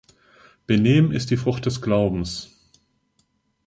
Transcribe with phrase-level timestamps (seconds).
[0.65, 2.49] Benehmen ist die Frucht des Glaubens.